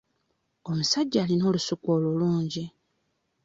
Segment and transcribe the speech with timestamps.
[0.69, 2.65] Omusajja alina olusuku olulungi.